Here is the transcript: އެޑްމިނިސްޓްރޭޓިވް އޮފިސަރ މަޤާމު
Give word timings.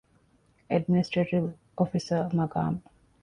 އެޑްމިނިސްޓްރޭޓިވް 0.69 1.49
އޮފިސަރ 1.77 2.21
މަޤާމު 2.37 2.79